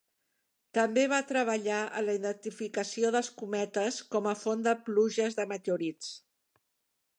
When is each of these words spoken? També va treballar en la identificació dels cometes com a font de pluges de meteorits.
També 0.77 1.01
va 1.11 1.19
treballar 1.31 1.81
en 1.99 2.05
la 2.07 2.15
identificació 2.19 3.13
dels 3.17 3.31
cometes 3.43 4.01
com 4.15 4.31
a 4.33 4.35
font 4.47 4.67
de 4.69 4.75
pluges 4.89 5.41
de 5.43 5.49
meteorits. 5.55 6.13